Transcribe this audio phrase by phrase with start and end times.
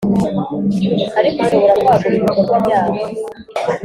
[1.19, 2.93] ariko ushobora kwagura ibikorwa byawo